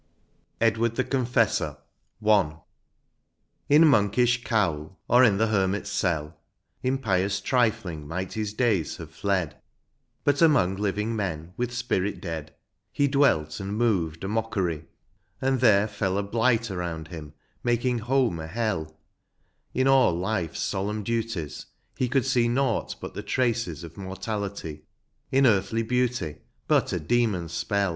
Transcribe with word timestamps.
181 0.57 0.63
XC. 0.63 0.73
EDWARD 0.73 0.95
THE 0.95 1.03
CONFESSOR.— 1.11 1.77
1. 2.31 2.57
In 3.69 3.85
monkish 3.87 4.43
cowl, 4.43 4.99
or 5.07 5.23
in 5.23 5.37
the 5.37 5.45
hermit's 5.45 5.91
ceil, 5.91 6.33
In 6.81 6.97
pious 6.97 7.39
trifling 7.39 8.07
might 8.07 8.33
his 8.33 8.51
days 8.51 8.97
have 8.97 9.11
fled; 9.11 9.57
But 10.23 10.41
among 10.41 10.77
living 10.77 11.15
men, 11.15 11.53
with 11.55 11.71
spirit 11.71 12.19
dead, 12.19 12.51
He 12.91 13.07
dwelt 13.07 13.59
and 13.59 13.77
moved 13.77 14.23
a 14.23 14.27
mockery; 14.27 14.85
and 15.39 15.59
there 15.59 15.87
fell 15.87 16.17
A 16.17 16.23
blight 16.23 16.71
around 16.71 17.09
him, 17.09 17.33
making 17.63 17.99
home 17.99 18.39
a 18.39 18.47
hell; 18.47 18.97
In 19.71 19.87
all 19.87 20.15
life's 20.15 20.61
solemn 20.61 21.03
duties 21.03 21.67
he 21.95 22.09
could 22.09 22.25
see 22.25 22.47
Nought 22.47 22.95
but 22.99 23.13
the 23.13 23.21
traces 23.21 23.83
of 23.83 23.93
mortality^ 23.93 24.81
In 25.31 25.45
earthly 25.45 25.83
beauty 25.83 26.37
but 26.67 26.91
a 26.91 26.99
demon 26.99 27.43
s 27.45 27.53
speU. 27.63 27.89